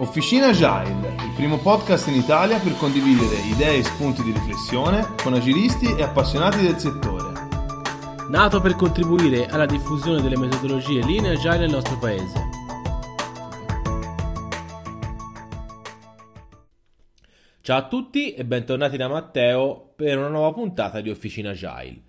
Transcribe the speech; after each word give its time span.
Officina 0.00 0.46
Agile, 0.46 1.14
il 1.26 1.32
primo 1.36 1.58
podcast 1.58 2.08
in 2.08 2.14
Italia 2.14 2.58
per 2.58 2.74
condividere 2.78 3.36
idee 3.52 3.76
e 3.76 3.82
spunti 3.82 4.22
di 4.22 4.32
riflessione 4.32 5.14
con 5.22 5.34
agilisti 5.34 5.94
e 5.94 6.02
appassionati 6.02 6.62
del 6.62 6.78
settore. 6.78 7.28
nato 8.30 8.62
per 8.62 8.76
contribuire 8.76 9.44
alla 9.48 9.66
diffusione 9.66 10.22
delle 10.22 10.38
metodologie 10.38 11.04
linee 11.04 11.32
agile 11.32 11.58
nel 11.58 11.70
nostro 11.72 11.98
paese. 11.98 12.48
Ciao 17.60 17.76
a 17.76 17.86
tutti 17.86 18.32
e 18.32 18.46
bentornati 18.46 18.96
da 18.96 19.06
Matteo 19.06 19.92
per 19.94 20.16
una 20.16 20.28
nuova 20.28 20.54
puntata 20.54 21.02
di 21.02 21.10
Officina 21.10 21.50
Agile. 21.50 22.04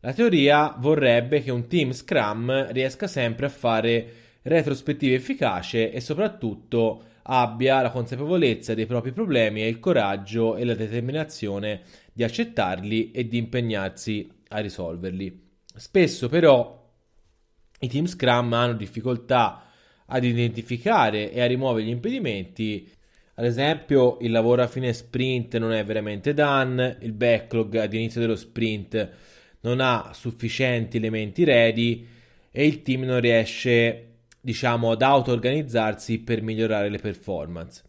La 0.01 0.13
teoria 0.13 0.75
vorrebbe 0.79 1.43
che 1.43 1.51
un 1.51 1.67
team 1.67 1.93
Scrum 1.93 2.73
riesca 2.73 3.07
sempre 3.07 3.47
a 3.47 3.51
fare 3.51 4.13
retrospettive 4.45 5.17
efficaci 5.17 5.91
e 5.91 6.01
soprattutto 6.01 7.05
abbia 7.23 7.81
la 7.81 7.91
consapevolezza 7.91 8.75
dei 8.75 8.87
propri 8.87 9.13
problemi 9.13 9.63
e 9.63 9.69
il 9.69 9.81
coraggio 9.81 10.57
e 10.57 10.65
la 10.65 10.75
determinazione 10.75 11.83
di 12.13 12.23
accettarli 12.23 13.11
e 13.11 13.27
di 13.27 13.39
impegnarsi 13.39 14.31
a 14.49 14.59
risolverli. 14.59 15.43
Spesso 15.75 16.29
però 16.29 16.83
i 17.81 17.89
team 17.89 18.05
Scrum 18.05 18.53
hanno 18.53 18.75
difficoltà 18.75 19.65
ad 20.07 20.25
identificare 20.25 21.33
e 21.33 21.41
a 21.41 21.47
rimuovere 21.47 21.87
gli 21.87 21.91
impedimenti. 21.91 22.91
Ad 23.37 23.47
esempio, 23.47 24.19
il 24.21 24.31
lavoro 24.31 24.63
a 24.63 24.67
fine 24.67 24.93
sprint 24.93 25.57
non 25.57 25.73
è 25.73 25.83
veramente 25.85 26.35
done, 26.35 26.99
il 27.01 27.13
backlog 27.13 27.77
ad 27.77 27.95
inizio 27.95 28.21
dello 28.21 28.37
sprint 28.37 29.11
non 29.61 29.81
ha 29.81 30.11
sufficienti 30.13 30.99
elementi 30.99 31.43
ready 31.43 32.07
e 32.51 32.67
il 32.67 32.83
team 32.83 33.03
non 33.03 33.21
riesce, 33.21 34.14
diciamo, 34.45 34.91
ad 34.91 35.01
auto-organizzarsi 35.01 36.19
per 36.19 36.43
migliorare 36.43 36.91
le 36.91 36.99
performance. 36.99 37.83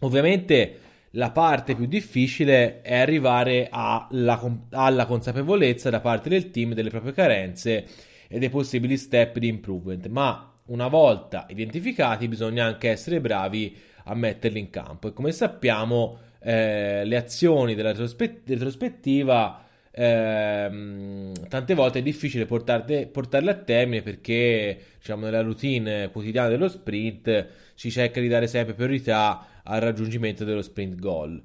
Ovviamente 0.00 0.78
la 1.10 1.30
parte 1.30 1.74
più 1.74 1.84
difficile 1.84 2.80
è 2.80 2.96
arrivare 2.96 3.68
alla, 3.70 4.40
alla 4.70 5.04
consapevolezza 5.04 5.90
da 5.90 6.00
parte 6.00 6.30
del 6.30 6.50
team 6.50 6.72
delle 6.72 6.88
proprie 6.88 7.12
carenze 7.12 7.86
e 8.28 8.38
dei 8.38 8.48
possibili 8.48 8.96
step 8.96 9.36
di 9.36 9.48
improvement, 9.48 10.06
ma 10.06 10.54
una 10.66 10.88
volta 10.88 11.44
identificati 11.50 12.28
bisogna 12.28 12.64
anche 12.64 12.88
essere 12.88 13.20
bravi 13.20 13.76
a 14.04 14.14
metterli 14.14 14.58
in 14.58 14.70
campo 14.70 15.08
e 15.08 15.12
come 15.12 15.32
sappiamo 15.32 16.18
eh, 16.40 17.04
le 17.04 17.16
azioni 17.16 17.74
della 17.74 17.92
retrospettiva 17.92 19.67
eh, 19.90 21.32
tante 21.48 21.74
volte 21.74 21.98
è 22.00 22.02
difficile 22.02 22.46
portarle, 22.46 23.06
portarle 23.06 23.50
a 23.50 23.54
termine 23.54 24.02
perché 24.02 24.78
diciamo, 24.98 25.24
nella 25.24 25.42
routine 25.42 26.10
quotidiana 26.10 26.48
dello 26.48 26.68
sprint 26.68 27.46
si 27.74 27.90
cerca 27.90 28.20
di 28.20 28.28
dare 28.28 28.46
sempre 28.46 28.74
priorità 28.74 29.62
al 29.62 29.80
raggiungimento 29.80 30.44
dello 30.44 30.62
sprint 30.62 30.98
goal. 30.98 31.42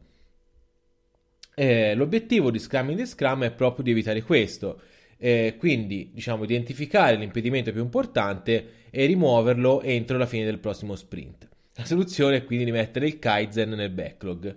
Eh, 1.55 1.93
l'obiettivo 1.93 2.49
di 2.49 2.59
Scrum 2.59 2.89
in 2.91 2.97
the 2.97 3.05
Scrum 3.05 3.43
è 3.43 3.51
proprio 3.51 3.83
di 3.83 3.91
evitare 3.91 4.23
questo 4.23 4.79
eh, 5.23 5.55
quindi, 5.57 6.09
diciamo, 6.13 6.43
identificare 6.43 7.15
l'impedimento 7.15 7.71
più 7.71 7.81
importante 7.81 8.81
e 8.89 9.05
rimuoverlo 9.05 9.81
entro 9.81 10.17
la 10.17 10.25
fine 10.25 10.43
del 10.43 10.59
prossimo 10.59 10.97
sprint. 10.97 11.47
La 11.75 11.85
soluzione 11.85 12.35
è 12.35 12.43
quindi 12.43 12.65
di 12.65 12.71
mettere 12.71 13.07
il 13.07 13.19
Kaizen 13.19 13.69
nel 13.69 13.89
backlog, 13.89 14.53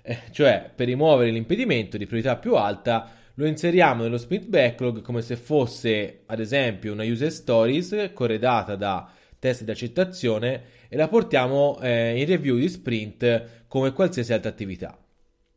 eh, 0.00 0.18
cioè 0.30 0.70
per 0.74 0.86
rimuovere 0.86 1.30
l'impedimento 1.30 1.98
di 1.98 2.06
priorità 2.06 2.36
più 2.36 2.54
alta 2.54 3.10
lo 3.38 3.46
inseriamo 3.46 4.02
nello 4.02 4.18
sprint 4.18 4.46
backlog 4.46 5.02
come 5.02 5.22
se 5.22 5.36
fosse, 5.36 6.22
ad 6.26 6.40
esempio, 6.40 6.92
una 6.92 7.04
user 7.04 7.30
stories 7.30 8.10
corredata 8.14 8.76
da 8.76 9.10
test 9.38 9.64
di 9.64 9.70
accettazione 9.70 10.62
e 10.88 10.96
la 10.96 11.08
portiamo 11.08 11.78
eh, 11.80 12.18
in 12.18 12.26
review 12.26 12.56
di 12.56 12.68
sprint 12.68 13.66
come 13.68 13.92
qualsiasi 13.92 14.32
altra 14.32 14.50
attività. 14.50 14.98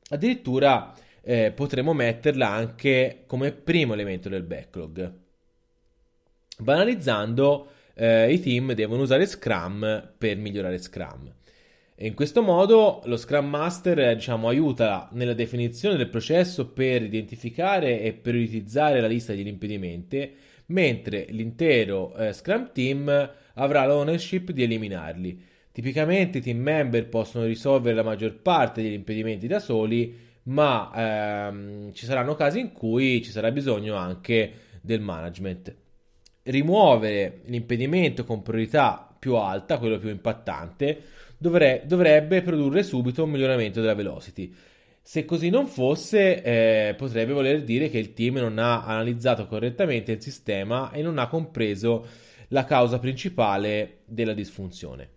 Addirittura 0.10 0.94
eh, 1.22 1.52
potremo 1.52 1.94
metterla 1.94 2.50
anche 2.50 3.24
come 3.26 3.52
primo 3.52 3.94
elemento 3.94 4.28
del 4.28 4.44
backlog. 4.44 5.14
Banalizzando, 6.58 7.70
eh, 7.94 8.32
i 8.32 8.42
team 8.42 8.74
devono 8.74 9.04
usare 9.04 9.26
Scrum 9.26 10.14
per 10.18 10.36
migliorare 10.36 10.78
Scrum. 10.80 11.34
E 12.02 12.08
in 12.08 12.14
questo 12.14 12.42
modo 12.42 13.02
lo 13.04 13.18
Scrum 13.18 13.50
Master 13.50 14.16
diciamo, 14.16 14.48
aiuta 14.48 15.10
nella 15.12 15.34
definizione 15.34 15.98
del 15.98 16.08
processo 16.08 16.70
per 16.70 17.04
identificare 17.04 18.00
e 18.00 18.14
prioritizzare 18.14 19.02
la 19.02 19.08
lista 19.08 19.34
degli 19.34 19.48
impedimenti, 19.48 20.34
mentre 20.68 21.26
l'intero 21.32 22.16
eh, 22.16 22.32
Scrum 22.32 22.72
Team 22.72 23.34
avrà 23.56 23.86
l'ownership 23.86 24.52
di 24.52 24.64
eliminarli. 24.64 25.44
Tipicamente 25.74 26.38
i 26.38 26.42
team 26.42 26.60
member 26.60 27.06
possono 27.10 27.44
risolvere 27.44 27.96
la 27.96 28.04
maggior 28.04 28.34
parte 28.34 28.82
degli 28.82 28.94
impedimenti 28.94 29.48
da 29.48 29.60
soli, 29.60 30.18
ma 30.44 30.92
ehm, 30.96 31.92
ci 31.92 32.06
saranno 32.06 32.34
casi 32.36 32.62
in 32.62 32.72
cui 32.72 33.22
ci 33.22 33.32
sarà 33.32 33.52
bisogno 33.52 33.96
anche 33.96 34.54
del 34.80 35.02
management. 35.02 35.76
Rimuovere 36.44 37.42
l'impedimento 37.48 38.24
con 38.24 38.42
priorità 38.42 39.04
più 39.20 39.36
alta, 39.36 39.78
quello 39.78 40.00
più 40.00 40.08
impattante, 40.08 41.18
dovre- 41.40 41.84
dovrebbe 41.86 42.44
produrre 42.44 42.84
subito 42.84 43.24
un 43.24 43.32
miglioramento 43.32 43.82
della 43.82 43.96
velocity. 43.96 44.54
Se 45.02 45.26
così 45.26 45.50
non 45.50 45.66
fosse, 45.66 46.44
eh, 46.44 46.94
potrebbe 46.96 47.34
voler 47.34 47.64
dire 47.64 47.90
che 47.90 47.98
il 47.98 48.14
team 48.14 48.36
non 48.36 48.60
ha 48.60 48.86
analizzato 48.86 49.48
correttamente 49.48 50.12
il 50.12 50.22
sistema 50.22 50.92
e 50.92 51.02
non 51.02 51.18
ha 51.18 51.28
compreso 51.28 52.06
la 52.50 52.64
causa 52.66 53.00
principale 53.00 54.02
della 54.06 54.34
disfunzione. 54.34 55.10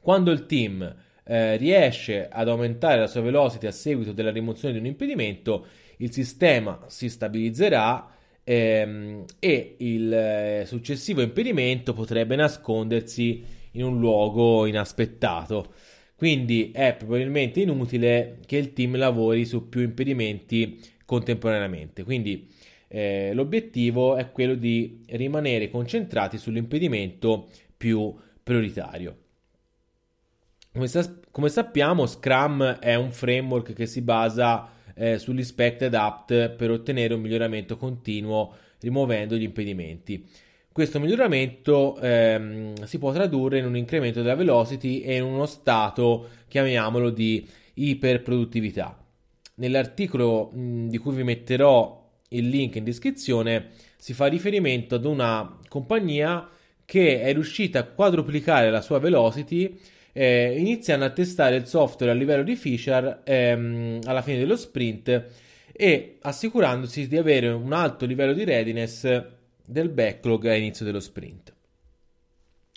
Quando 0.00 0.30
il 0.30 0.46
team 0.46 0.94
eh, 1.24 1.56
riesce 1.56 2.28
ad 2.28 2.48
aumentare 2.48 3.00
la 3.00 3.06
sua 3.06 3.20
velocity 3.20 3.66
a 3.66 3.72
seguito 3.72 4.12
della 4.12 4.30
rimozione 4.30 4.74
di 4.74 4.80
un 4.80 4.86
impedimento, 4.86 5.66
il 5.98 6.12
sistema 6.12 6.84
si 6.86 7.08
stabilizzerà 7.08 8.14
ehm, 8.44 9.24
e 9.38 9.76
il 9.78 10.12
eh, 10.12 10.64
successivo 10.66 11.20
impedimento 11.20 11.92
potrebbe 11.94 12.36
nascondersi 12.36 13.60
in 13.72 13.84
un 13.84 13.98
luogo 13.98 14.66
inaspettato. 14.66 15.72
Quindi 16.16 16.70
è 16.72 16.94
probabilmente 16.96 17.60
inutile 17.60 18.38
che 18.46 18.56
il 18.56 18.72
team 18.72 18.96
lavori 18.96 19.44
su 19.44 19.68
più 19.68 19.80
impedimenti 19.80 20.80
contemporaneamente. 21.04 22.04
Quindi 22.04 22.48
eh, 22.88 23.32
l'obiettivo 23.34 24.16
è 24.16 24.30
quello 24.30 24.54
di 24.54 25.02
rimanere 25.08 25.68
concentrati 25.68 26.38
sull'impedimento 26.38 27.48
più 27.76 28.14
prioritario. 28.42 29.16
Come, 30.72 30.86
sa- 30.86 31.18
come, 31.30 31.48
sappiamo, 31.48 32.06
Scrum 32.06 32.78
è 32.78 32.94
un 32.94 33.10
framework 33.10 33.72
che 33.72 33.86
si 33.86 34.00
basa 34.00 34.70
eh, 34.94 35.18
sull'Inspect 35.18 35.82
Adapt 35.82 36.50
per 36.50 36.70
ottenere 36.70 37.14
un 37.14 37.20
miglioramento 37.20 37.76
continuo 37.76 38.54
rimuovendo 38.80 39.36
gli 39.36 39.42
impedimenti. 39.42 40.26
Questo 40.72 40.98
miglioramento 40.98 41.98
ehm, 42.00 42.84
si 42.84 42.98
può 42.98 43.12
tradurre 43.12 43.58
in 43.58 43.66
un 43.66 43.76
incremento 43.76 44.22
della 44.22 44.34
velocity 44.34 45.00
e 45.00 45.16
in 45.16 45.22
uno 45.22 45.44
stato, 45.44 46.28
chiamiamolo, 46.48 47.10
di 47.10 47.46
iperproduttività. 47.74 48.98
Nell'articolo 49.56 50.50
mh, 50.50 50.88
di 50.88 50.96
cui 50.96 51.14
vi 51.14 51.24
metterò 51.24 52.10
il 52.28 52.48
link 52.48 52.76
in 52.76 52.84
descrizione 52.84 53.68
si 53.98 54.14
fa 54.14 54.26
riferimento 54.26 54.94
ad 54.94 55.04
una 55.04 55.58
compagnia 55.68 56.48
che 56.86 57.20
è 57.20 57.32
riuscita 57.34 57.80
a 57.80 57.84
quadruplicare 57.84 58.70
la 58.70 58.80
sua 58.80 58.98
velocity 58.98 59.78
eh, 60.12 60.58
iniziando 60.58 61.04
a 61.04 61.10
testare 61.10 61.56
il 61.56 61.66
software 61.66 62.12
a 62.12 62.14
livello 62.14 62.42
di 62.42 62.56
feature 62.56 63.20
ehm, 63.24 64.00
alla 64.04 64.22
fine 64.22 64.38
dello 64.38 64.56
sprint 64.56 65.26
e 65.70 66.16
assicurandosi 66.20 67.08
di 67.08 67.18
avere 67.18 67.48
un 67.48 67.74
alto 67.74 68.06
livello 68.06 68.32
di 68.32 68.44
readiness 68.44 69.40
del 69.66 69.88
backlog 69.88 70.46
all'inizio 70.46 70.84
dello 70.84 71.00
sprint. 71.00 71.52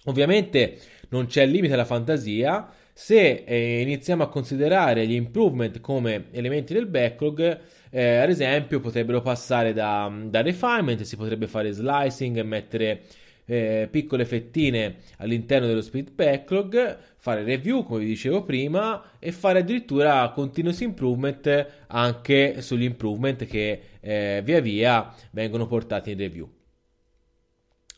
Ovviamente 0.05 0.77
non 1.09 1.25
c'è 1.25 1.45
limite 1.45 1.73
alla 1.73 1.85
fantasia, 1.85 2.71
se 2.93 3.43
eh, 3.45 3.81
iniziamo 3.81 4.23
a 4.23 4.29
considerare 4.29 5.05
gli 5.05 5.13
improvement 5.13 5.79
come 5.81 6.25
elementi 6.31 6.73
del 6.73 6.85
backlog, 6.85 7.59
eh, 7.89 8.15
ad 8.17 8.29
esempio 8.29 8.79
potrebbero 8.79 9.21
passare 9.21 9.73
da, 9.73 10.11
da 10.27 10.41
refinement, 10.41 11.01
si 11.01 11.15
potrebbe 11.17 11.47
fare 11.47 11.71
slicing 11.71 12.37
e 12.37 12.43
mettere 12.43 13.01
eh, 13.45 13.87
piccole 13.89 14.25
fettine 14.25 14.97
all'interno 15.17 15.67
dello 15.67 15.81
split 15.81 16.11
backlog, 16.11 16.97
fare 17.17 17.43
review 17.43 17.83
come 17.83 17.99
vi 17.99 18.07
dicevo 18.07 18.43
prima 18.43 19.03
e 19.19 19.31
fare 19.31 19.59
addirittura 19.59 20.29
continuous 20.29 20.81
improvement 20.81 21.67
anche 21.87 22.61
sugli 22.61 22.83
improvement 22.83 23.45
che 23.45 23.81
eh, 23.99 24.41
via 24.43 24.61
via 24.61 25.13
vengono 25.31 25.67
portati 25.67 26.11
in 26.11 26.17
review. 26.17 26.54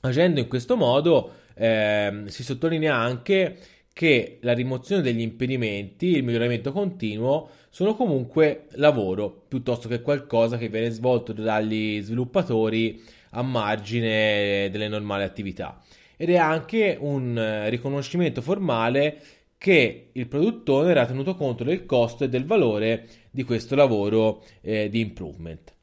Agendo 0.02 0.40
in 0.40 0.48
questo 0.48 0.76
modo 0.76 1.32
eh, 1.56 2.24
si 2.28 2.44
sottolinea 2.44 2.96
anche 2.96 3.58
che 3.94 4.38
la 4.42 4.54
rimozione 4.54 5.02
degli 5.02 5.22
impedimenti, 5.22 6.18
il 6.18 6.24
miglioramento 6.24 6.72
continuo 6.72 7.50
sono 7.70 7.96
comunque 7.96 8.68
lavoro 8.74 9.46
piuttosto 9.48 9.88
che 9.88 10.02
qualcosa 10.02 10.58
che 10.58 10.70
viene 10.70 10.92
svolto 10.92 11.34
dagli 11.34 12.00
sviluppatori 12.02 13.04
a 13.32 13.42
margine 13.42 14.70
delle 14.70 14.88
normali 14.88 15.24
attività. 15.24 15.82
Ed 16.16 16.30
è 16.30 16.38
anche 16.38 16.96
un 17.00 17.66
riconoscimento 17.70 18.42
formale 18.42 19.20
che 19.58 20.10
il 20.12 20.28
produttore 20.28 20.92
era 20.92 21.06
tenuto 21.08 21.36
conto 21.36 21.64
del 21.64 21.86
costo 21.86 22.24
e 22.24 22.30
del 22.30 22.46
valore 22.46 23.08
di 23.32 23.44
questo 23.44 23.76
lavoro 23.76 24.44
eh, 24.62 24.90
di 24.90 25.00
improvement. 25.00 25.74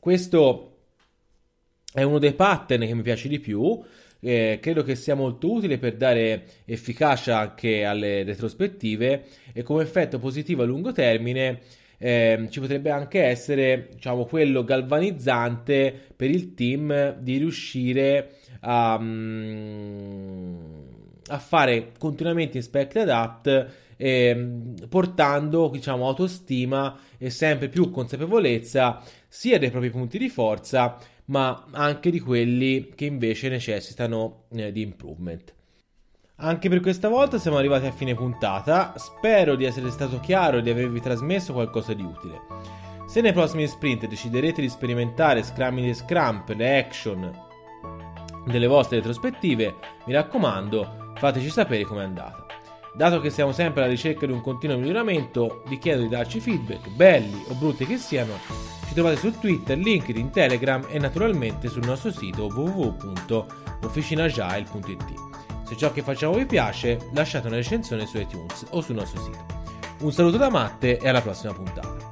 Questo 0.00 0.71
è 1.92 2.02
uno 2.02 2.18
dei 2.18 2.34
pattern 2.34 2.86
che 2.86 2.94
mi 2.94 3.02
piace 3.02 3.28
di 3.28 3.38
più. 3.38 3.80
Eh, 4.24 4.58
credo 4.62 4.84
che 4.84 4.94
sia 4.94 5.16
molto 5.16 5.52
utile 5.52 5.78
per 5.78 5.96
dare 5.96 6.44
efficacia 6.64 7.38
anche 7.38 7.84
alle 7.84 8.22
retrospettive 8.22 9.24
e 9.52 9.62
come 9.64 9.82
effetto 9.82 10.20
positivo 10.20 10.62
a 10.62 10.64
lungo 10.64 10.92
termine 10.92 11.58
eh, 11.98 12.48
ci 12.50 12.58
potrebbe 12.58 12.90
anche 12.90 13.22
essere 13.22 13.90
diciamo, 13.94 14.24
quello 14.24 14.64
galvanizzante 14.64 15.94
per 16.16 16.30
il 16.30 16.52
team 16.54 17.16
di 17.20 17.36
riuscire 17.36 18.34
a, 18.60 18.96
um, 19.00 20.56
a 21.28 21.38
fare 21.38 21.92
continuamente 21.98 22.56
inspect 22.56 22.96
e 22.96 23.00
adapt 23.00 23.70
eh, 23.96 24.48
portando 24.88 25.68
diciamo, 25.68 26.08
autostima 26.08 26.98
e 27.18 27.30
sempre 27.30 27.68
più 27.68 27.90
consapevolezza 27.90 29.00
sia 29.28 29.60
dei 29.60 29.70
propri 29.70 29.90
punti 29.90 30.18
di 30.18 30.28
forza 30.28 30.98
ma 31.26 31.66
anche 31.70 32.10
di 32.10 32.20
quelli 32.20 32.92
che 32.94 33.04
invece 33.04 33.48
necessitano 33.48 34.44
eh, 34.50 34.72
di 34.72 34.82
improvement. 34.82 35.54
Anche 36.36 36.68
per 36.68 36.80
questa 36.80 37.08
volta 37.08 37.38
siamo 37.38 37.56
arrivati 37.56 37.86
a 37.86 37.92
fine 37.92 38.14
puntata, 38.14 38.94
spero 38.96 39.54
di 39.54 39.64
essere 39.64 39.90
stato 39.90 40.18
chiaro 40.18 40.58
e 40.58 40.62
di 40.62 40.70
avervi 40.70 41.00
trasmesso 41.00 41.52
qualcosa 41.52 41.92
di 41.94 42.02
utile. 42.02 42.40
Se 43.06 43.20
nei 43.20 43.32
prossimi 43.32 43.66
sprint 43.66 44.08
deciderete 44.08 44.60
di 44.60 44.68
sperimentare 44.68 45.42
Scrumming 45.42 45.88
e 45.88 45.94
Scrum 45.94 46.42
per 46.44 46.56
le 46.56 46.78
action 46.78 47.30
delle 48.46 48.66
vostre 48.66 48.96
retrospettive, 48.96 49.74
mi 50.06 50.12
raccomando, 50.14 51.12
fateci 51.16 51.50
sapere 51.50 51.84
com'è 51.84 52.02
andata. 52.02 52.41
Dato 52.94 53.20
che 53.20 53.30
siamo 53.30 53.52
sempre 53.52 53.82
alla 53.82 53.90
ricerca 53.90 54.26
di 54.26 54.32
un 54.32 54.42
continuo 54.42 54.76
miglioramento, 54.76 55.62
vi 55.66 55.78
chiedo 55.78 56.02
di 56.02 56.08
darci 56.08 56.40
feedback, 56.40 56.90
belli 56.90 57.42
o 57.48 57.54
brutti 57.54 57.86
che 57.86 57.96
siano. 57.96 58.34
Ci 58.86 58.92
trovate 58.92 59.16
su 59.16 59.32
Twitter, 59.38 59.78
LinkedIn, 59.78 60.28
Telegram 60.30 60.84
e 60.88 60.98
naturalmente 60.98 61.68
sul 61.68 61.86
nostro 61.86 62.12
sito 62.12 62.44
www.officinagile.it. 62.46 65.04
Se 65.66 65.76
ciò 65.76 65.90
che 65.90 66.02
facciamo 66.02 66.34
vi 66.34 66.44
piace, 66.44 67.08
lasciate 67.14 67.46
una 67.46 67.56
recensione 67.56 68.04
su 68.04 68.18
iTunes 68.18 68.66
o 68.70 68.82
sul 68.82 68.96
nostro 68.96 69.22
sito. 69.22 69.46
Un 70.00 70.12
saluto 70.12 70.36
da 70.36 70.50
Matte 70.50 70.98
e 70.98 71.08
alla 71.08 71.22
prossima 71.22 71.54
puntata. 71.54 72.11